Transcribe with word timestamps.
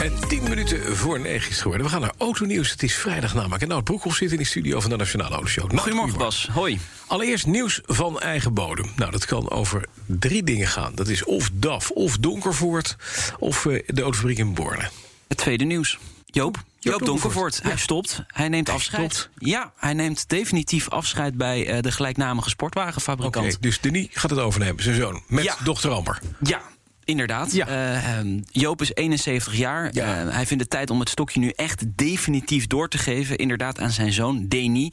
En 0.00 0.12
10 0.28 0.42
minuten 0.42 0.96
voor 0.96 1.20
9 1.20 1.50
is 1.50 1.60
geworden. 1.60 1.86
We 1.86 1.92
gaan 1.92 2.00
naar 2.00 2.12
autonieuws. 2.18 2.70
Het 2.70 2.82
is 2.82 2.94
vrijdag 2.94 3.34
namelijk. 3.34 3.62
En 3.62 3.68
Nout 3.68 3.84
Broekhoff 3.84 4.16
zit 4.16 4.32
in 4.32 4.38
de 4.38 4.44
studio 4.44 4.80
van 4.80 4.90
de 4.90 4.96
Nationale 4.96 5.34
Autoshow. 5.34 5.70
Nout, 5.70 5.80
Goedemorgen 5.80 6.18
Bas, 6.18 6.48
hoi. 6.52 6.80
Allereerst 7.06 7.46
nieuws 7.46 7.80
van 7.86 8.20
eigen 8.20 8.54
bodem. 8.54 8.90
Nou, 8.96 9.10
dat 9.10 9.24
kan 9.24 9.50
over 9.50 9.84
drie 10.06 10.42
dingen 10.42 10.66
gaan. 10.66 10.92
Dat 10.94 11.08
is 11.08 11.24
of 11.24 11.50
DAF, 11.52 11.90
of 11.90 12.16
Donkervoort, 12.18 12.96
of 13.38 13.66
eh, 13.66 13.82
de 13.86 14.02
autofabriek 14.02 14.38
in 14.38 14.54
Borne. 14.54 14.88
Het 15.28 15.38
tweede 15.38 15.64
nieuws. 15.64 15.98
Joop, 16.26 16.62
Joop 16.78 17.04
Donkervoort. 17.06 17.62
Hij 17.62 17.70
Ja. 17.70 17.76
stopt. 17.76 18.22
Hij 18.26 18.48
neemt 18.48 18.66
Hij 18.66 18.76
afscheid. 18.76 19.14
stopt. 19.14 19.30
Ja, 19.38 19.72
hij 19.76 19.92
neemt 19.92 20.28
definitief 20.28 20.88
afscheid 20.88 21.36
bij 21.36 21.66
eh, 21.66 21.80
de 21.82 21.92
gelijknamige 21.92 22.48
sportwagenfabrikant. 22.48 23.62
dus 23.62 23.80
Denis 23.80 24.06
gaat 24.10 24.30
het 24.30 24.38
overnemen, 24.38 24.82
zijn 24.82 24.96
zoon. 24.96 25.22
Met 25.26 25.44
Ja. 25.44 25.56
dochter 25.64 25.90
Amber. 25.90 26.18
Ja, 26.42 26.62
inderdaad. 27.04 27.52
Ja. 27.52 27.66
Eh, 27.66 28.18
ehm, 28.18 28.40
Joop 28.50 28.80
is 28.80 28.94
71 28.94 29.56
jaar. 29.56 29.88
Ja. 29.92 30.20
Eh, 30.20 30.34
hij 30.34 30.46
vindt 30.46 30.62
het 30.62 30.72
tijd 30.72 30.90
om 30.90 31.00
het 31.00 31.08
stokje 31.08 31.40
nu 31.40 31.52
echt 31.56 31.84
definitief 31.96 32.66
door 32.66 32.88
te 32.88 32.98
geven. 32.98 33.36
Inderdaad 33.36 33.80
aan 33.80 33.90
zijn 33.90 34.12
zoon, 34.12 34.48
Deni. 34.48 34.90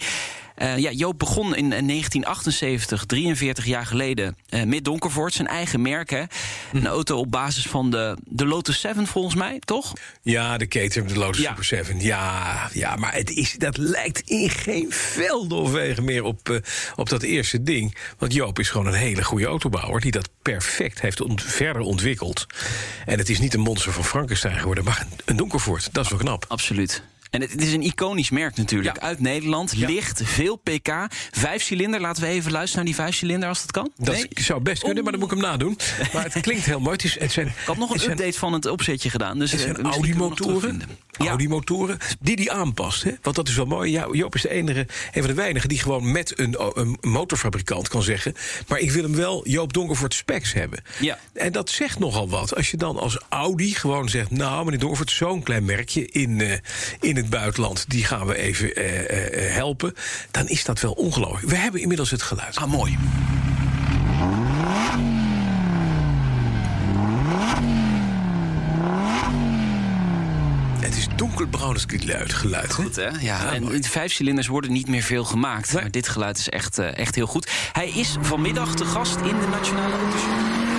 Eh, 0.61 0.77
ja, 0.77 0.91
Joop 0.91 1.20
begon 1.20 1.55
in 1.55 1.71
eh, 1.71 1.88
1978, 1.88 3.05
43 3.05 3.65
jaar 3.65 3.85
geleden, 3.85 4.35
eh, 4.49 4.63
met 4.63 4.83
Donkervoort. 4.85 5.33
Zijn 5.33 5.47
eigen 5.47 5.81
merk, 5.81 6.09
hè. 6.09 6.23
Hm. 6.72 6.77
Een 6.77 6.88
auto 6.88 7.17
op 7.17 7.31
basis 7.31 7.66
van 7.67 7.91
de, 7.91 8.17
de 8.25 8.45
Lotus 8.45 8.80
7, 8.80 9.08
volgens 9.08 9.36
mij, 9.36 9.59
toch? 9.59 9.94
Ja, 10.21 10.58
de 10.58 10.66
keten, 10.66 11.08
de 11.08 11.17
Lotus 11.17 11.41
Ja. 11.41 11.49
Super 11.49 11.63
7. 11.63 11.99
Ja, 12.02 12.69
ja 12.73 12.95
maar 12.95 13.13
het 13.13 13.30
is, 13.30 13.55
dat 13.58 13.77
lijkt 13.77 14.19
in 14.30 14.49
geen 14.49 14.91
velden 14.91 15.58
of 15.58 15.71
wegen 15.71 16.03
meer 16.03 16.23
op, 16.23 16.49
eh, 16.49 16.58
op 16.95 17.09
dat 17.09 17.21
eerste 17.21 17.64
ding. 17.64 17.95
Want 18.17 18.33
Joop 18.33 18.59
is 18.59 18.69
gewoon 18.69 18.88
een 18.88 18.93
hele 18.93 19.23
goede 19.23 19.45
autobouwer... 19.45 20.02
die 20.02 20.11
dat 20.11 20.30
perfect 20.41 21.02
heeft 21.02 21.21
ont- 21.21 21.43
verder 21.43 21.81
ontwikkeld. 21.81 22.45
En 23.05 23.17
het 23.17 23.30
is 23.30 23.39
niet 23.39 23.53
een 23.53 23.59
monster 23.59 23.91
van 23.91 24.05
Frankenstein 24.05 24.58
geworden... 24.59 24.83
maar 24.83 24.99
een, 25.09 25.19
een 25.25 25.36
Donkervoort, 25.36 25.89
dat 25.93 26.03
is 26.03 26.09
wel 26.09 26.19
knap. 26.19 26.45
Absoluut. 26.47 27.03
En 27.31 27.41
het, 27.41 27.51
het 27.51 27.61
is 27.61 27.73
een 27.73 27.81
iconisch 27.81 28.29
merk 28.29 28.55
natuurlijk. 28.57 28.95
Ja. 28.95 29.01
Uit 29.01 29.19
Nederland, 29.19 29.73
Ja. 29.75 29.87
licht, 29.87 30.21
veel 30.23 30.55
pk. 30.55 31.07
Vijf 31.31 31.63
cilinder, 31.63 32.01
laten 32.01 32.23
we 32.23 32.29
even 32.29 32.51
luisteren 32.51 32.85
naar 32.85 32.93
die 32.95 33.03
vijf 33.03 33.15
cilinder 33.15 33.49
als 33.49 33.61
dat 33.61 33.71
kan. 33.71 33.91
Dat 33.97 34.15
Nee? 34.15 34.27
zou 34.29 34.61
best 34.61 34.83
kunnen, 34.83 35.03
maar 35.03 35.11
dan 35.11 35.21
moet 35.21 35.31
ik 35.31 35.37
hem 35.37 35.47
nadoen. 35.47 35.77
Maar 36.13 36.23
het 36.31 36.39
klinkt 36.41 36.65
heel 36.65 36.79
mooi. 36.79 36.91
Het, 36.95 37.03
is, 37.03 37.19
het 37.19 37.31
zijn, 37.31 37.47
Ik 37.47 37.53
had 37.65 37.77
nog 37.77 37.93
een 37.93 37.99
zijn- 37.99 38.11
update 38.11 38.37
van 38.39 38.53
het 38.53 38.65
opzetje 38.65 39.09
gedaan. 39.09 39.39
Dus 39.39 39.52
Het 39.52 39.59
eh, 39.65 39.73
zijn 39.73 39.85
Audi-motoren. 39.85 40.81
Audi-motoren 41.17 41.97
die 42.19 42.35
die 42.35 42.52
aanpast. 42.52 43.03
Hè? 43.03 43.11
Want 43.21 43.35
dat 43.35 43.47
is 43.47 43.55
wel 43.55 43.65
mooi. 43.65 43.91
Ja, 43.91 44.07
Joop 44.11 44.35
is 44.35 44.41
de 44.41 44.49
enige, 44.49 44.79
een 45.11 45.21
van 45.21 45.27
de 45.27 45.33
weinigen 45.33 45.69
die 45.69 45.79
gewoon 45.79 46.11
met 46.11 46.39
een, 46.39 46.55
een 46.73 46.97
motorfabrikant 47.02 47.87
kan 47.87 48.03
zeggen. 48.03 48.33
Maar 48.67 48.79
ik 48.79 48.91
wil 48.91 49.03
hem 49.03 49.15
wel 49.15 49.47
Joop 49.47 49.73
Donkervoort 49.73 50.13
specs 50.13 50.53
hebben. 50.53 50.83
Ja. 50.99 51.17
En 51.33 51.52
dat 51.52 51.69
zegt 51.69 51.99
nogal 51.99 52.29
wat. 52.29 52.55
Als 52.55 52.71
je 52.71 52.77
dan 52.77 52.97
als 52.97 53.17
Audi 53.29 53.73
gewoon 53.75 54.09
zegt. 54.09 54.29
Nou, 54.31 54.63
meneer 54.65 54.79
Donkervoort, 54.79 55.11
zo'n 55.11 55.43
klein 55.43 55.65
merkje 55.65 56.07
in, 56.07 56.41
eh, 56.41 56.57
in 56.99 57.15
het 57.15 57.20
buitenland. 57.30 57.86
Die 57.88 58.05
gaan 58.05 58.25
we 58.27 58.38
even 58.38 58.75
eh, 58.75 59.00
eh, 59.47 59.53
helpen. 59.53 59.94
Dan 60.31 60.47
is 60.47 60.64
dat 60.64 60.80
wel 60.80 60.91
ongelooflijk. 60.91 61.50
We 61.50 61.55
hebben 61.58 61.81
inmiddels 61.81 62.11
het 62.11 62.22
geluid. 62.22 62.55
Ah, 62.55 62.67
mooi. 62.72 62.97
Het 70.80 70.98
is 70.98 71.08
donkerbruin 71.15 71.73
als 71.73 71.86
geluid. 71.87 72.33
geluid? 72.33 72.73
Goed, 72.73 72.95
hè? 72.95 73.04
Ja, 73.04 73.15
Ja, 73.20 73.52
en 73.53 73.64
mooi. 73.64 73.80
de 73.80 73.89
vijf 73.89 74.14
cilinders 74.14 74.48
worden 74.48 74.71
niet 74.71 74.88
meer 74.88 75.02
veel 75.03 75.23
gemaakt. 75.23 75.73
Nee. 75.73 75.82
Maar 75.82 75.92
dit 75.92 76.08
geluid 76.08 76.38
is 76.38 76.49
echt, 76.49 76.77
eh, 76.77 76.98
echt 76.98 77.15
heel 77.15 77.27
goed. 77.27 77.49
Hij 77.71 77.89
is 77.89 78.15
vanmiddag 78.21 78.76
te 78.76 78.86
gast 78.86 79.15
in 79.15 79.39
de 79.39 79.48
Nationale 79.52 79.93
Autoshow. 79.95 80.70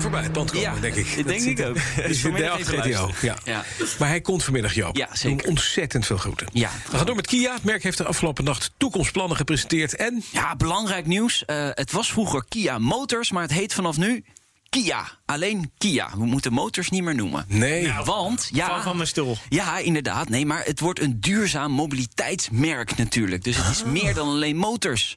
Voorbij 0.00 0.22
het 0.22 0.32
pand 0.32 0.50
komen, 0.50 0.74
Ja, 0.74 0.80
denk 0.80 0.94
ik. 0.94 1.16
dat 1.16 1.26
denk 1.26 1.42
ik 1.42 1.66
ook. 1.66 1.74
Dus 1.74 2.04
is 2.08 2.20
vanmiddag 2.20 2.58
even 2.58 2.76
luisteren. 2.76 3.14
Ja. 3.20 3.36
Ja. 3.44 3.64
Maar 3.98 4.08
hij 4.08 4.20
komt 4.20 4.44
vanmiddag, 4.44 4.74
Joop. 4.74 4.96
Ja, 4.96 5.08
zeker. 5.12 5.48
Ontzettend 5.48 6.06
veel 6.06 6.16
groeten. 6.16 6.46
Ja. 6.52 6.70
We 6.90 6.96
gaan 6.96 7.06
door 7.06 7.16
met 7.16 7.26
Kia. 7.26 7.52
Het 7.54 7.64
merk 7.64 7.82
heeft 7.82 7.98
de 7.98 8.04
afgelopen 8.04 8.44
nacht 8.44 8.70
toekomstplannen 8.76 9.36
gepresenteerd. 9.36 9.96
En 9.96 10.22
Ja, 10.32 10.56
belangrijk 10.56 11.06
nieuws. 11.06 11.44
Eh, 11.44 11.68
het 11.70 11.92
was 11.92 12.12
vroeger 12.12 12.44
Kia 12.48 12.78
Motors, 12.78 13.30
maar 13.30 13.42
het 13.42 13.52
heet 13.52 13.74
vanaf 13.74 13.96
nu 13.96 14.24
Kia. 14.70 15.08
Alleen 15.26 15.72
Kia. 15.78 16.10
We 16.16 16.24
moeten 16.24 16.52
motors 16.52 16.90
niet 16.90 17.02
meer 17.02 17.14
noemen. 17.14 17.44
nee, 17.48 17.92
Want, 18.04 18.48
ja... 18.52 18.82
Van 18.82 18.96
mijn 18.96 19.08
stoel. 19.08 19.36
Ja, 19.48 19.78
inderdaad. 19.78 20.28
Nee, 20.28 20.46
maar 20.46 20.64
het 20.64 20.80
wordt 20.80 21.00
een 21.00 21.20
duurzaam 21.20 21.72
mobiliteitsmerk 21.72 22.96
natuurlijk. 22.96 23.44
Dus 23.44 23.56
het 23.56 23.66
is 23.66 23.84
meer 23.84 24.14
dan 24.14 24.28
alleen 24.28 24.56
motors. 24.56 25.16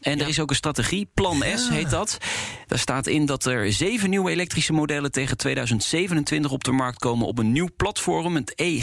En 0.00 0.20
er 0.20 0.28
is 0.28 0.40
ook 0.40 0.50
een 0.50 0.56
strategie, 0.56 1.10
Plan 1.14 1.42
S 1.54 1.68
heet 1.68 1.90
dat. 1.90 2.18
Daar 2.66 2.78
staat 2.78 3.06
in 3.06 3.26
dat 3.26 3.44
er 3.44 3.72
zeven 3.72 4.10
nieuwe 4.10 4.30
elektrische 4.30 4.72
modellen 4.72 5.10
tegen 5.10 5.36
2027 5.36 6.50
op 6.50 6.64
de 6.64 6.72
markt 6.72 6.98
komen 6.98 7.26
op 7.26 7.38
een 7.38 7.52
nieuw 7.52 7.68
platform, 7.76 8.34
het 8.34 8.52
E 8.54 8.80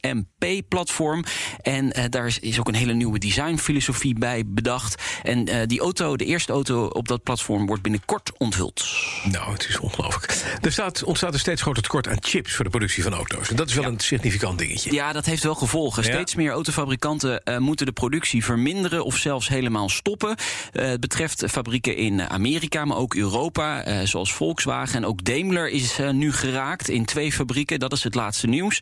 EGMP-platform. 0.00 1.24
En 1.62 1.92
eh, 1.92 2.04
daar 2.10 2.36
is, 2.40 2.58
ook 2.58 2.68
een 2.68 2.74
hele 2.74 2.92
nieuwe 2.92 3.18
designfilosofie 3.18 4.18
bij 4.18 4.42
bedacht. 4.46 5.02
En 5.22 5.46
eh, 5.46 5.66
die 5.66 5.80
auto, 5.80 6.16
de 6.16 6.24
eerste 6.24 6.52
auto 6.52 6.86
op 6.86 7.08
dat 7.08 7.22
platform, 7.22 7.66
wordt 7.66 7.82
binnenkort 7.82 8.32
onthuld. 8.38 8.84
nou, 9.30 9.52
het 9.52 9.68
is 9.68 9.78
ongelooflijk. 9.78 10.58
Er 10.60 10.72
staat, 10.72 11.02
ontstaat 11.02 11.32
een 11.32 11.38
steeds 11.38 11.62
groter 11.62 11.82
tekort 11.82 12.08
aan 12.08 12.16
chips 12.20 12.54
voor 12.54 12.64
de 12.64 12.70
productie 12.70 13.02
van 13.02 13.12
auto's. 13.12 13.48
En 13.48 13.56
dat 13.56 13.68
is 13.68 13.74
wel 13.74 13.84
een 13.84 14.00
significant 14.00 14.58
dingetje. 14.58 14.92
Ja, 14.92 15.12
dat 15.12 15.26
heeft 15.26 15.42
wel 15.42 15.54
gevolgen. 15.54 16.04
Steeds 16.04 16.34
meer 16.34 16.52
autofabrikanten 16.52 17.44
eh, 17.44 17.58
moeten 17.58 17.86
de 17.86 17.92
productie 17.92 18.44
verminderen 18.44 19.04
of 19.04 19.16
zelfs 19.16 19.48
helemaal 19.48 19.88
stoppen. 19.88 20.36
Eh, 20.72 20.86
het 20.86 21.00
betreft 21.00 21.44
fabrieken 21.48 21.96
in 21.96 22.22
Amerika, 22.22 22.84
maar 22.84 22.96
ook 22.96 23.14
Europa, 23.14 23.82
eh, 23.82 24.06
zoals 24.06 24.32
Volkswagen. 24.32 24.96
En 24.96 25.06
ook 25.06 25.24
Daimler 25.24 25.68
is 25.68 25.98
eh, 25.98 26.10
nu 26.10 26.32
geraakt 26.32 26.88
in 26.88 27.04
twee 27.04 27.32
fabrieken. 27.32 27.78
Dat 27.78 27.92
is 27.92 28.04
het 28.04 28.14
laatste 28.14 28.46
nieuws. 28.46 28.76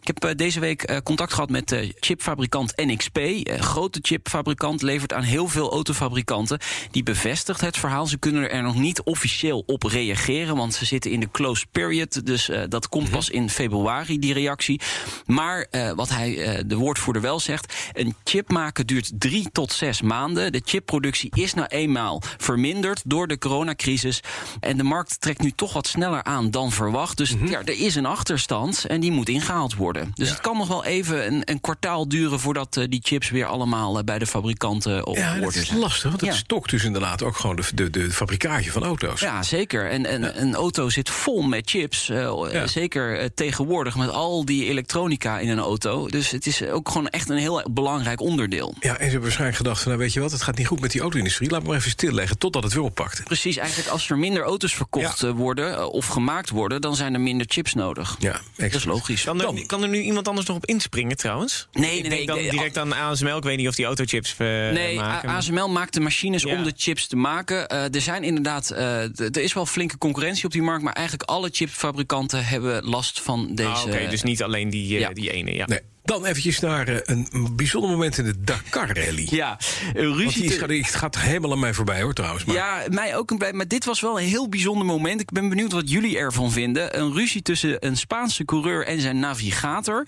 Ik 0.00 0.06
heb 0.06 0.24
eh, 0.24 0.30
deze 0.54 0.66
week 0.66 0.82
eh, 0.82 0.96
contact 1.02 1.32
gehad 1.32 1.50
met 1.50 1.72
eh, 1.72 1.90
chipfabrikant 2.00 2.72
NXP. 2.76 3.16
Eh, 3.16 3.60
grote 3.60 3.98
chipfabrikant 4.02 4.82
levert 4.82 5.12
aan 5.12 5.22
heel 5.22 5.48
veel 5.48 5.72
autofabrikanten. 5.72 6.58
Die 6.90 7.02
bevestigt 7.02 7.60
het 7.60 7.76
verhaal. 7.76 8.06
Ze 8.06 8.18
kunnen 8.18 8.50
er 8.50 8.62
nog 8.62 8.74
niet 8.74 9.02
officieel 9.02 9.62
op 9.66 9.82
reageren, 9.82 10.56
want 10.56 10.74
ze 10.74 10.84
zitten 10.84 11.10
in 11.10 11.20
de 11.20 11.30
close 11.30 11.66
period. 11.70 12.26
Dus 12.26 12.50
dat 12.68 12.88
komt 12.88 13.10
pas 13.10 13.30
in 13.30 13.50
februari, 13.50 14.18
die 14.18 14.32
reactie. 14.32 14.80
Maar 15.26 15.66
wat 15.96 16.08
hij, 16.08 16.62
de 16.66 16.76
woordvoerder 16.76 17.22
wel 17.22 17.40
zegt, 17.40 17.74
een 17.92 18.14
chip 18.24 18.50
maken 18.50 18.86
duurt 18.86 19.12
drie 19.18 19.48
tot 19.52 19.72
zes 19.72 20.02
maanden. 20.02 20.52
De 20.52 20.62
chipproductie 20.64 21.30
is 21.34 21.54
nou 21.54 21.68
eenmaal 21.68 22.22
verminderd 22.38 23.02
door 23.04 23.26
de 23.26 23.38
coronacrisis. 23.38 24.20
En 24.60 24.76
de 24.76 24.84
markt 24.84 25.20
trekt 25.20 25.42
nu 25.42 25.50
toch 25.50 25.72
wat 25.72 25.86
sneller 25.86 26.22
aan 26.22 26.50
dan 26.50 26.72
verwacht. 26.72 27.16
Dus 27.16 27.34
ja, 27.44 27.60
er 27.64 27.80
is 27.80 27.94
een 27.94 28.06
achterstand 28.06 28.84
en 28.84 29.00
die 29.00 29.12
moet 29.12 29.28
ingehaald 29.28 29.74
worden. 29.74 30.10
Dus 30.14 30.28
het 30.28 30.40
kan 30.44 30.56
nog 30.56 30.68
wel 30.68 30.84
even 30.84 31.26
een, 31.26 31.42
een 31.44 31.60
kwartaal 31.60 32.08
duren 32.08 32.40
voordat 32.40 32.76
eh, 32.76 32.84
die 32.88 33.00
chips 33.02 33.30
weer 33.30 33.46
allemaal 33.46 33.98
eh, 33.98 34.04
bij 34.04 34.18
de 34.18 34.26
fabrikanten 34.26 35.06
op 35.06 35.16
Ja, 35.16 35.38
dat 35.38 35.54
is 35.54 35.70
lastig, 35.72 36.02
want 36.10 36.20
het 36.20 36.30
Ja. 36.30 36.36
stokt 36.36 36.70
dus 36.70 36.84
inderdaad 36.84 37.22
ook 37.22 37.36
gewoon 37.36 37.56
de, 37.56 37.62
de, 37.74 37.90
de 37.90 38.10
fabrikage 38.10 38.70
van 38.72 38.84
auto's. 38.84 39.20
Ja, 39.20 39.42
zeker. 39.42 39.90
En, 39.90 40.06
en 40.06 40.40
een 40.42 40.54
auto 40.54 40.88
zit 40.88 41.10
vol 41.10 41.42
met 41.42 41.70
chips. 41.70 42.08
eh, 42.08 42.32
Ja. 42.52 42.66
Zeker 42.66 43.34
tegenwoordig 43.34 43.96
met 43.96 44.08
al 44.10 44.44
die 44.44 44.64
elektronica 44.64 45.38
in 45.38 45.48
een 45.48 45.58
auto. 45.58 46.08
Dus 46.08 46.30
het 46.30 46.46
is 46.46 46.62
ook 46.66 46.88
gewoon 46.88 47.08
echt 47.08 47.28
een 47.28 47.36
heel 47.36 47.64
belangrijk 47.70 48.20
onderdeel. 48.20 48.74
Ja, 48.80 48.90
en 48.90 48.94
ze 48.96 49.02
hebben 49.02 49.20
waarschijnlijk 49.20 49.56
gedacht: 49.58 49.78
van, 49.82 49.90
nou 49.90 50.02
weet 50.02 50.12
je 50.12 50.20
wat, 50.20 50.32
het 50.32 50.42
gaat 50.42 50.56
niet 50.56 50.66
goed 50.66 50.80
met 50.80 50.90
die 50.90 51.00
auto-industrie. 51.00 51.50
Laat 51.50 51.62
maar 51.62 51.76
even 51.76 51.90
stilleggen 51.90 52.38
totdat 52.38 52.62
het 52.62 52.72
weer 52.72 52.82
oppakt. 52.82 53.24
Precies, 53.24 53.56
eigenlijk 53.56 53.88
als 53.88 54.10
er 54.10 54.18
minder 54.18 54.42
auto's 54.42 54.74
verkocht 54.74 55.20
Ja. 55.20 55.32
worden 55.32 55.90
of 55.90 56.06
gemaakt 56.06 56.50
worden, 56.50 56.80
dan 56.80 56.96
zijn 56.96 57.14
er 57.14 57.20
minder 57.20 57.46
chips 57.50 57.74
nodig. 57.74 58.16
Ja, 58.18 58.40
Dat 58.56 58.74
is 58.74 58.84
logisch. 58.84 59.24
Kan 59.24 59.38
Dan. 59.38 59.56
er, 59.56 59.66
kan 59.66 59.82
er 59.82 59.88
nu 59.88 60.00
iemand 60.00 60.28
anders 60.28 60.32
nog 60.34 60.48
op 60.56 60.66
inspringen 60.66 61.16
trouwens? 61.16 61.68
Nee, 61.72 61.84
nee, 61.84 61.96
ik 61.96 62.02
nee, 62.02 62.10
denk 62.16 62.26
dan 62.28 62.36
nee, 62.36 62.50
direct 62.50 62.78
aan 62.78 62.92
ASML. 62.94 63.36
Ik 63.36 63.42
weet 63.42 63.56
niet 63.56 63.68
of 63.68 63.74
die 63.74 63.84
autochips 63.84 64.34
eh, 64.38 64.46
Nee, 64.46 64.96
maken. 64.96 65.28
A- 65.28 65.36
ASML 65.36 65.68
maakt 65.68 65.94
de 65.94 66.00
machines 66.00 66.42
Ja. 66.42 66.56
om 66.56 66.64
de 66.64 66.72
chips 66.76 67.06
te 67.06 67.16
maken. 67.16 67.68
Eh, 67.68 67.94
er 67.94 68.00
zijn 68.00 68.22
inderdaad, 68.24 68.70
eh, 68.70 69.02
er 69.18 69.38
is 69.40 69.52
wel 69.52 69.66
flinke 69.66 69.98
concurrentie 69.98 70.44
op 70.44 70.52
die 70.52 70.62
markt, 70.62 70.82
maar 70.82 70.92
eigenlijk 70.92 71.28
alle 71.28 71.48
chipfabrikanten 71.52 72.44
hebben 72.44 72.84
last 72.84 73.20
van 73.20 73.54
deze. 73.54 73.68
Ah, 73.68 73.84
Oké, 73.86 74.06
dus 74.08 74.22
niet 74.22 74.42
alleen 74.42 74.70
die, 74.70 74.98
Ja. 74.98 75.10
die 75.12 75.30
ene. 75.32 75.54
Ja. 75.54 75.66
Nee. 75.66 75.80
Dan 76.04 76.24
eventjes 76.24 76.60
naar 76.60 76.88
eh, 76.88 76.96
een 77.04 77.56
bijzonder 77.56 77.90
moment 77.90 78.18
in 78.18 78.24
de 78.24 78.40
Dakar-rally. 78.40 79.26
Ja, 79.30 79.58
een 79.94 80.14
ruzie. 80.16 80.50
te- 80.50 80.58
gaat, 80.58 80.68
het 80.70 80.94
gaat 80.94 81.18
helemaal 81.18 81.52
aan 81.52 81.58
mij 81.58 81.74
voorbij 81.74 82.02
hoor 82.02 82.12
trouwens. 82.14 82.44
Maar 82.44 82.56
Ja, 82.56 82.82
mij 82.90 83.16
ook 83.16 83.30
een. 83.30 83.42
Maar 83.56 83.68
dit 83.68 83.84
was 83.84 84.00
wel 84.00 84.20
een 84.20 84.26
heel 84.26 84.48
bijzonder 84.48 84.86
moment. 84.86 85.20
Ik 85.20 85.30
ben 85.30 85.48
benieuwd 85.48 85.72
wat 85.72 85.90
jullie 85.90 86.18
ervan 86.18 86.52
vinden. 86.52 86.98
Een 86.98 87.12
ruzie 87.12 87.42
tussen 87.42 87.86
een 87.86 87.96
Spaanse 87.96 88.44
coureur 88.44 88.86
en 88.86 89.00
zijn 89.00 89.18
navigator. 89.18 90.06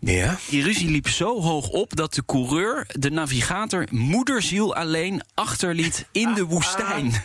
ja? 0.00 0.38
Die 0.48 0.62
ruzie 0.62 0.90
liep 0.90 1.08
zo 1.08 1.40
hoog 1.42 1.68
op 1.68 1.96
dat 1.96 2.14
de 2.14 2.22
coureur 2.26 2.86
de 2.98 3.10
navigator 3.10 3.86
moederziel 3.90 4.74
alleen 4.74 5.22
achterliet 5.34 6.06
in 6.12 6.34
de 6.34 6.44
woestijn. 6.44 7.12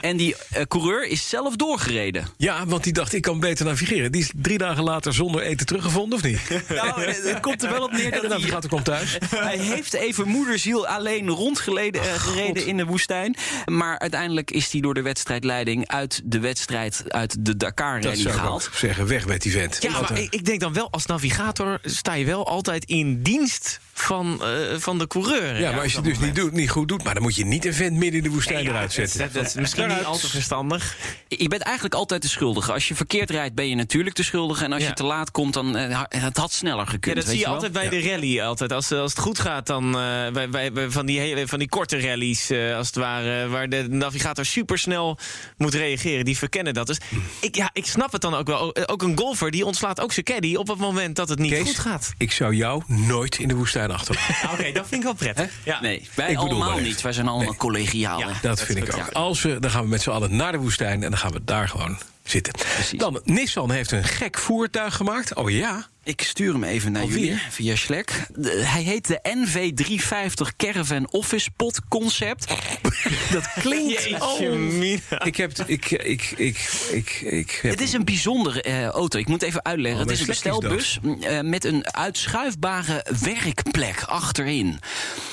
En 0.00 0.16
die 0.16 0.34
eh, 0.50 0.62
coureur 0.68 1.06
is 1.06 1.28
zelf 1.28 1.56
doorgereden. 1.56 2.26
ja, 2.36 2.66
want 2.66 2.84
die 2.84 2.92
dacht 2.92 3.12
ik 3.12 3.22
kan 3.22 3.40
beter 3.40 3.64
navigeren. 3.66 4.12
Die 4.12 4.20
is 4.20 4.30
drie 4.34 4.58
dagen 4.58 4.82
later 4.84 5.14
zonder 5.14 5.42
eten 5.42 5.66
teruggevonden 5.66 6.18
of 6.18 6.24
niet? 6.24 6.40
Nou, 6.68 7.02
het 7.32 7.40
komt 7.40 7.62
er 7.62 7.70
wel 7.70 7.82
op 7.82 7.92
neer 7.92 8.10
dat 8.10 8.40
hij, 8.40 8.60
kwam 8.68 8.82
thuis. 8.82 9.18
hij 9.36 9.58
heeft 9.58 9.92
even 9.92 10.28
moederziel 10.28 10.86
alleen 10.86 11.28
rondgereden 11.28 12.02
eh, 12.02 12.12
gereden 12.14 12.66
in 12.66 12.76
de 12.76 12.84
woestijn. 12.84 13.36
Maar 13.64 13.98
uiteindelijk 13.98 14.50
is 14.50 14.72
hij 14.72 14.80
door 14.80 14.94
de 14.94 15.02
wedstrijdleiding 15.02 15.88
uit 15.88 16.20
de 16.24 16.40
wedstrijd, 16.40 17.04
uit 17.08 17.44
de 17.44 17.56
Dakar 17.56 18.00
Dat 18.00 18.04
rally 18.04 18.16
zou 18.16 18.34
ik 18.34 18.40
gehaald. 18.40 18.70
zeggen. 18.74 19.06
Weg 19.06 19.26
met 19.26 19.42
die 19.42 19.52
vent. 19.52 19.78
Ja, 19.80 20.00
maar 20.00 20.18
ik 20.18 20.44
denk 20.44 20.60
dan 20.60 20.72
wel 20.72 20.88
als 20.90 21.06
navigator 21.06 21.78
sta 21.82 22.14
je 22.14 22.24
wel 22.24 22.46
altijd 22.46 22.84
in 22.84 23.22
dienst 23.22 23.80
van, 24.02 24.42
eh, 24.44 24.48
van 24.78 24.98
de 24.98 25.06
coureur. 25.06 25.60
ja, 25.60 25.70
maar 25.70 25.80
als 25.82 25.90
je 25.92 25.96
het 25.96 26.06
dus 26.06 26.18
niet, 26.18 26.34
doet, 26.34 26.52
niet 26.52 26.70
goed 26.70 26.88
doet... 26.88 27.02
maar 27.04 27.14
dan 27.14 27.22
moet 27.22 27.34
je 27.36 27.44
niet 27.44 27.64
een 27.66 27.74
vent 27.74 27.92
midden 27.96 28.16
in 28.16 28.22
de 28.22 28.30
woestijn 28.30 28.66
eruit 28.66 28.92
zetten. 28.92 29.18
Dat, 29.18 29.32
dat 29.32 29.44
is 29.46 29.54
misschien 29.54 29.88
niet 29.88 30.04
al 30.04 30.16
te 30.18 30.28
verstandig. 30.28 30.96
Je 31.28 31.48
bent 31.48 31.62
eigenlijk 31.62 31.94
altijd 31.94 32.22
de 32.22 32.28
schuldige. 32.28 32.72
Als 32.72 32.88
je 32.88 32.94
verkeerd 32.94 33.30
rijdt, 33.30 33.54
ben 33.54 33.68
je 33.68 33.74
natuurlijk 33.74 34.16
de 34.16 34.22
schuldige. 34.22 34.64
En 34.64 34.72
als 34.72 34.82
Ja. 34.82 34.88
je 34.88 34.94
te 34.94 35.04
laat 35.04 35.30
komt, 35.30 35.54
dan 35.54 35.76
eh, 35.76 35.94
ha- 35.94 36.06
het 36.08 36.36
had 36.36 36.52
sneller 36.52 36.86
gekund. 36.86 37.04
Ja, 37.16 37.22
dat 37.22 37.30
zie 37.30 37.38
je 37.38 37.44
wel? 37.44 37.54
altijd 37.54 37.72
bij 37.72 37.88
de 37.88 38.00
rally. 38.10 38.40
Altijd. 38.40 38.72
Als, 38.72 38.92
als 38.92 39.10
het 39.10 39.20
goed 39.20 39.38
gaat, 39.38 39.66
dan 39.66 39.84
eh, 39.86 40.30
bij, 40.32 40.48
bij, 40.50 40.72
bij 40.72 40.90
van, 40.90 41.06
die 41.06 41.18
hele, 41.18 41.48
van 41.48 41.58
die 41.58 41.68
korte 41.68 42.00
rallies, 42.00 42.50
eh, 42.50 42.76
als 42.76 42.86
het 42.86 42.96
ware, 42.96 43.48
waar 43.48 43.68
de 43.68 43.86
navigator 43.88 44.44
supersnel 44.44 45.18
moet 45.56 45.74
reageren. 45.74 46.24
Die 46.24 46.38
verkennen 46.38 46.74
dat. 46.74 46.86
Dus 46.86 46.98
ik, 47.40 47.56
ja, 47.56 47.70
ik 47.72 47.86
snap 47.86 48.12
het 48.12 48.20
dan 48.20 48.34
ook 48.34 48.46
wel. 48.46 48.76
Ook 48.86 49.02
een 49.02 49.18
golfer 49.18 49.50
die 49.50 49.66
ontslaat 49.66 50.00
ook 50.00 50.12
zijn 50.12 50.24
caddy 50.24 50.54
op 50.54 50.68
het 50.68 50.78
moment 50.78 51.16
dat 51.16 51.28
het 51.28 51.38
niet 51.38 51.50
Kees, 51.52 51.62
goed 51.66 51.78
gaat. 51.78 52.12
ik 52.18 52.32
zou 52.32 52.54
jou 52.54 52.82
nooit 52.86 53.38
in 53.38 53.48
de 53.48 53.54
woestijn 53.54 53.90
Oké, 54.52 54.72
dat 54.72 54.88
vind 54.88 54.92
ik 54.92 55.02
wel 55.02 55.14
prettig. 55.14 55.50
Ja. 55.64 55.80
Nee, 55.80 56.08
wij 56.14 56.30
Ik 56.30 56.36
allemaal 56.36 56.78
niet. 56.78 57.00
Wij 57.02 57.12
zijn 57.12 57.28
allemaal 57.28 57.56
collegiaal. 57.56 58.18
Ja. 58.18 58.28
Dat 58.42 58.60
vind 58.62 58.78
ik 58.78 58.94
ook. 58.94 58.96
ja. 58.96 59.08
Als 59.12 59.42
we, 59.42 59.58
dan 59.58 59.70
gaan 59.70 59.82
we 59.82 59.88
met 59.88 60.02
z'n 60.02 60.10
allen 60.10 60.36
naar 60.36 60.52
de 60.52 60.58
woestijn 60.58 61.02
en 61.02 61.10
dan 61.10 61.18
gaan 61.18 61.32
we 61.32 61.44
daar 61.44 61.68
gewoon 61.68 61.98
zitten. 62.22 62.52
Precies. 62.52 62.98
Dan, 62.98 63.20
Nissan 63.24 63.70
heeft 63.70 63.90
een 63.90 64.04
gek 64.04 64.38
voertuig 64.38 64.96
gemaakt. 64.96 65.34
Oh 65.34 65.50
ja. 65.50 65.86
Ik 66.04 66.22
stuur 66.22 66.52
hem 66.52 66.64
even 66.64 66.92
naar 66.92 67.02
Alweer? 67.02 67.18
jullie 67.18 67.40
via 67.50 67.76
Slack. 67.76 68.10
De- 68.34 68.62
hij 68.64 68.82
heet 68.82 69.06
de 69.06 69.20
NV350 69.22 70.56
Caravan 70.56 71.10
Office 71.10 71.50
Pod 71.56 71.80
Concept. 71.88 72.46
Dat 73.32 73.52
klinkt... 73.60 74.02
Jeetje, 74.04 74.48
mina. 74.50 75.24
Ik 75.24 75.36
heb... 75.36 75.56
het- 75.56 75.68
Ik, 75.68 75.90
ik, 75.90 76.32
ik, 76.36 76.70
ik, 76.90 77.20
ik 77.20 77.58
heb 77.62 77.70
Het 77.72 77.80
is 77.80 77.92
een 77.92 78.04
bijzondere 78.04 78.62
eh, 78.62 78.86
auto. 78.86 79.18
Ik 79.18 79.28
moet 79.28 79.42
even 79.42 79.64
uitleggen. 79.64 80.00
Oh, 80.00 80.06
het 80.06 80.14
is 80.14 80.20
een 80.20 80.26
bestelbus 80.26 80.98
eh, 81.20 81.40
met 81.40 81.64
een 81.64 81.94
uitschuifbare 81.94 83.06
werkplek 83.20 84.02
achterin. 84.02 84.78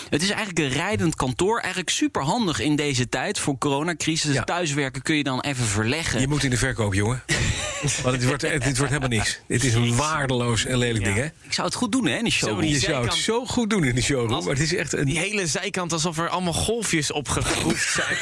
Het 0.10 0.22
is 0.22 0.30
eigenlijk 0.30 0.60
een 0.60 0.70
rijdend 0.82 1.16
kantoor. 1.16 1.60
Eigenlijk 1.60 1.90
super 1.90 2.22
handig 2.22 2.60
in 2.60 2.76
deze 2.76 3.10
tijd 3.10 3.40
voor 3.40 3.58
coronacrisis. 3.58 4.34
Ja. 4.34 4.44
Thuiswerken 4.44 5.02
kun 5.02 5.16
je 5.16 5.24
dan 5.24 5.42
even 5.42 5.66
verleggen. 5.66 6.20
Je 6.22 6.28
moet 6.28 6.44
in 6.44 6.50
de 6.50 6.58
verkoop, 6.58 6.94
jongen. 6.94 7.24
Want 8.04 8.16
het 8.16 8.26
wordt, 8.26 8.42
het, 8.42 8.64
wordt 8.64 8.80
helemaal 8.80 9.08
niks. 9.10 9.40
Het 9.48 9.64
is 9.64 9.74
een 9.74 9.96
waardeloos 9.96 10.59
en 10.66 10.78
lelijk 10.78 11.04
ding, 11.04 11.16
hè? 11.18 11.26
Ik 11.42 11.54
zou 11.54 11.68
het 11.68 11.76
goed 11.76 11.92
doen 11.92 12.06
hè, 12.06 12.18
in 12.18 12.24
de 12.24 12.30
showroom. 12.32 12.62
die 12.62 12.70
Je 12.70 12.80
zou 12.80 12.94
het 12.94 13.14
zijkant- 13.14 13.24
zo 13.24 13.46
goed 13.54 13.70
doen 13.70 13.84
in 13.84 13.96
de 13.96 14.02
showroom. 14.02 14.44
Maar 14.44 14.54
het 14.54 14.60
is 14.64 14.76
echt 14.76 14.94
een... 14.94 15.06
Die 15.06 15.20
hele 15.20 15.48
zijkant 15.48 15.94
alsof 15.94 16.18
er 16.18 16.30
allemaal 16.30 16.54
golfjes 16.54 17.12
opgegroefd 17.12 17.94
zijn. 18.00 18.18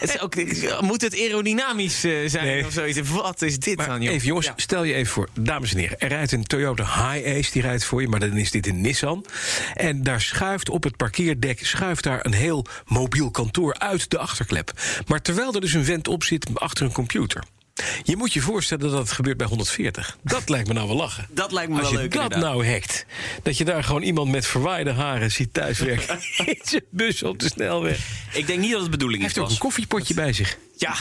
het, 0.00 0.10
is 0.10 0.20
ook, 0.20 0.34
moet 0.80 1.00
het 1.02 1.14
aerodynamisch 1.14 2.04
eh, 2.04 2.12
zijn 2.26 2.44
Nee. 2.46 2.66
of 2.66 2.72
zoiets? 2.72 3.00
Wat 3.10 3.42
is 3.42 3.58
dit 3.58 3.76
Maar 3.76 3.86
dan, 3.88 4.02
joh? 4.02 4.12
even 4.14 4.26
jongens, 4.26 4.46
Ja. 4.46 4.52
stel 4.56 4.84
je 4.84 4.94
even 4.94 5.12
voor, 5.12 5.28
dames 5.40 5.72
en 5.72 5.78
heren. 5.78 5.98
Er 6.00 6.08
rijdt 6.08 6.32
een 6.32 6.44
Toyota 6.44 6.84
Hi-Ace, 7.12 7.52
die 7.52 7.62
rijdt 7.62 7.84
voor 7.84 8.00
je, 8.00 8.08
maar 8.08 8.20
dan 8.20 8.36
is 8.36 8.50
dit 8.50 8.66
een 8.66 8.80
Nissan. 8.80 9.24
En 9.74 10.02
daar 10.02 10.20
schuift 10.20 10.68
op 10.68 10.82
het 10.82 10.96
parkeerdek 10.96 11.66
schuift 11.66 12.02
daar 12.02 12.26
een 12.26 12.32
heel 12.34 12.66
mobiel 12.86 13.30
kantoor 13.30 13.74
uit 13.78 14.10
de 14.10 14.18
achterklep. 14.18 14.72
Maar 15.06 15.22
terwijl 15.22 15.54
er 15.54 15.60
dus 15.60 15.72
een 15.72 15.84
vent 15.84 16.08
op 16.08 16.24
zit 16.24 16.46
achter 16.54 16.84
een 16.84 16.92
computer. 16.92 17.42
Je 18.02 18.16
moet 18.16 18.32
je 18.32 18.40
voorstellen 18.40 18.90
dat 18.90 18.98
het 18.98 19.12
gebeurt 19.12 19.36
bij 19.36 19.46
140. 19.46 20.16
Dat 20.22 20.48
lijkt 20.48 20.68
me 20.68 20.74
nou 20.74 20.86
wel 20.88 20.96
lachen. 20.96 21.26
Dat 21.30 21.52
lijkt 21.52 21.70
me 21.70 21.74
Als 21.78 21.84
wel 21.84 21.92
je 21.92 21.98
leuk 22.02 22.12
dat 22.12 22.22
inderdaad. 22.22 22.48
nou 22.52 22.70
hackt, 22.72 23.06
dat 23.42 23.58
je 23.58 23.64
daar 23.64 23.84
gewoon 23.84 24.02
iemand 24.02 24.30
met 24.30 24.46
verwaaide 24.46 24.92
haren 24.92 25.30
ziet 25.32 25.54
thuiswerken 25.54 26.18
in 26.46 26.58
zijn 26.62 26.82
bus 26.90 27.22
op 27.22 27.38
de 27.38 27.48
snelweg. 27.48 27.98
Hij 28.30 28.40
Ik 28.40 28.46
denk 28.46 28.58
niet 28.60 28.70
dat 28.70 28.80
het 28.80 28.90
de 28.90 28.96
bedoeling 28.96 29.22
is. 29.24 29.34
heeft 29.34 29.46
ook 29.46 29.50
een 29.52 29.58
koffiepotje 29.58 30.14
bij 30.14 30.32
zich. 30.32 30.56
Ja, 30.76 30.94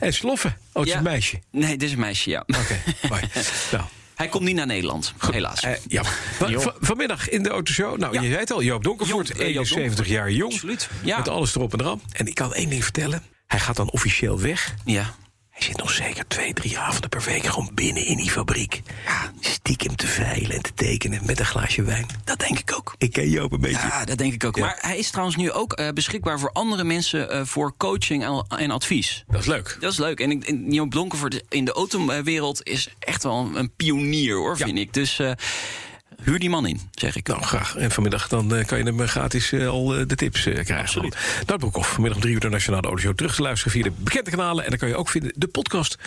En 0.00 0.12
sloffen. 0.14 0.50
Oh, 0.50 0.74
het 0.74 0.84
is 0.86 0.90
Ja. 0.92 0.96
een 0.98 1.04
meisje. 1.04 1.40
Nee, 1.50 1.70
dit 1.76 1.82
is 1.82 1.92
een 1.92 1.98
meisje, 2.00 2.30
ja. 2.30 2.40
Oké, 2.46 2.80
mooi. 3.08 3.22
Nou, 3.72 3.84
Hij 4.14 4.28
komt 4.28 4.44
niet 4.44 4.54
naar 4.56 4.66
Nederland, 4.66 5.14
helaas. 5.30 5.60
eh, 5.60 5.72
ja. 5.88 6.04
Van- 6.38 6.60
van- 6.60 6.74
vanmiddag 6.80 7.28
in 7.28 7.42
de 7.42 7.48
autoshow. 7.48 7.98
Nou, 7.98 8.12
Ja. 8.14 8.20
je 8.20 8.28
zei 8.28 8.40
het 8.40 8.50
al, 8.50 8.62
Joop 8.62 8.84
Donkervoort, 8.84 9.28
Joop, 9.28 9.36
eh, 9.38 9.52
Joop 9.52 9.64
71 9.64 10.08
jaar 10.08 10.30
jong. 10.30 10.52
Absoluut, 10.52 10.88
ja. 11.02 11.16
Met 11.16 11.28
alles 11.28 11.54
erop 11.54 11.72
en 11.72 11.80
eraan. 11.80 12.00
En 12.12 12.26
ik 12.26 12.34
kan 12.34 12.54
één 12.54 12.68
ding 12.68 12.82
vertellen. 12.82 13.22
Hij 13.46 13.60
gaat 13.60 13.76
dan 13.76 13.90
officieel 13.90 14.40
weg. 14.40 14.74
ja. 14.84 15.14
Hij 15.54 15.62
zit 15.62 15.76
nog 15.76 15.90
zeker 15.90 16.26
twee, 16.26 16.52
drie 16.54 16.78
avonden 16.78 17.08
per 17.10 17.22
week 17.22 17.46
gewoon 17.46 17.70
binnen 17.74 18.04
in 18.06 18.16
die 18.16 18.30
fabriek. 18.30 18.82
Ja, 19.06 19.32
stiekem 19.40 19.96
te 19.96 20.06
veilen 20.06 20.50
en 20.56 20.62
te 20.62 20.74
tekenen 20.74 21.20
met 21.26 21.38
een 21.38 21.44
glaasje 21.46 21.82
wijn. 21.82 22.06
Dat 22.24 22.38
denk 22.38 22.58
ik 22.58 22.72
ook. 22.76 22.94
Ik 22.98 23.12
ken 23.12 23.28
Joop 23.30 23.52
een 23.52 23.60
beetje. 23.60 23.86
Ja, 23.86 24.04
dat 24.04 24.18
denk 24.18 24.32
ik 24.32 24.44
ook. 24.44 24.56
Ja. 24.56 24.64
Maar 24.64 24.78
hij 24.80 24.98
is 24.98 25.10
trouwens 25.10 25.36
nu 25.36 25.50
ook 25.52 25.72
eh, 25.72 25.88
beschikbaar 25.88 26.38
voor 26.38 26.50
andere 26.52 26.84
mensen 26.84 27.30
eh, 27.30 27.44
voor 27.44 27.74
coaching 27.76 28.44
en, 28.58 28.70
advies. 28.70 29.24
Dat 29.26 29.40
is 29.40 29.46
leuk. 29.46 29.76
Dat 29.80 29.92
is 29.92 29.98
leuk. 29.98 30.20
En, 30.20 30.30
ik- 30.30 30.44
en 30.48 30.72
Joop 30.72 30.92
Donkervoort 30.92 31.42
in 31.48 31.64
de 31.64 31.72
autowereld 31.72 32.62
is 32.66 32.88
echt 32.98 33.22
wel 33.22 33.38
een, 33.38 33.54
een 33.58 33.70
pionier, 33.76 34.36
hoor, 34.36 34.58
Ja. 34.58 34.64
vind 34.66 34.78
ik. 34.78 34.92
Dus 34.92 35.18
eh, 35.18 35.30
huur 36.22 36.38
die 36.38 36.50
man 36.50 36.66
in, 36.66 36.80
zeg 36.90 37.16
ik. 37.16 37.26
Nou, 37.26 37.42
graag. 37.42 37.76
En 37.76 37.90
vanmiddag 37.90 38.28
dan 38.28 38.54
eh, 38.54 38.66
kan 38.66 38.78
je 38.78 38.84
hem 38.84 39.00
eh, 39.00 39.08
gratis 39.08 39.52
eh, 39.52 39.68
al 39.68 39.86
de 39.86 40.14
tips 40.14 40.46
eh, 40.46 40.52
krijgen. 40.52 40.78
Absoluut. 40.78 41.16
Dat 41.44 41.58
Broekhoff, 41.58 41.88
vanmiddag 41.88 42.16
om 42.16 42.22
drie 42.22 42.34
uur 42.34 42.40
de 42.40 42.48
Nationale 42.48 42.86
Audio 42.88 43.12
terug 43.12 43.34
te 43.34 43.42
luisteren 43.42 43.72
via 43.72 43.82
de 43.82 43.90
bekende 43.90 44.30
kanalen. 44.30 44.64
En 44.64 44.70
dan 44.70 44.78
kan 44.78 44.88
je 44.88 44.96
ook 44.96 45.08
vinden 45.08 45.32
de 45.36 45.48
podcast. 45.48 45.98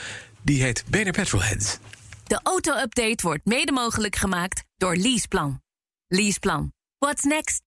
Die 0.41 0.63
heet 0.63 0.83
BNR 0.87 1.11
Petrolheads. 1.11 1.77
De 2.23 2.39
auto-update 2.43 3.23
wordt 3.23 3.45
mede 3.45 3.71
mogelijk 3.71 4.15
gemaakt 4.15 4.63
door 4.77 4.95
Leaseplan. 4.95 5.61
Leaseplan. 6.07 6.71
What's 6.97 7.23
next? 7.23 7.66